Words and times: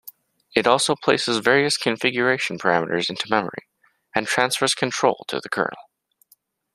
It 0.55 0.65
also 0.65 0.95
places 0.95 1.37
various 1.37 1.77
configuration 1.77 2.57
parameters 2.57 3.07
into 3.11 3.29
memory, 3.29 3.69
and 4.15 4.25
transfers 4.25 4.73
control 4.73 5.23
to 5.27 5.39
the 5.39 5.47
kernel. 5.47 5.77